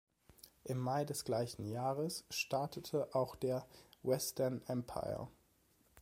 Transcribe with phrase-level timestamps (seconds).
[0.63, 3.67] Im Mai des gleichen Jahres startete auch der
[4.01, 5.27] "Western Empire".